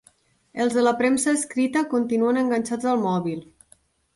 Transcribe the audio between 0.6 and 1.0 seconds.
Els de la